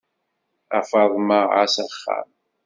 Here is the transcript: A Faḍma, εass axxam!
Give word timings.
A 0.77 0.79
Faḍma, 0.89 1.39
εass 1.61 1.75
axxam! 1.83 2.29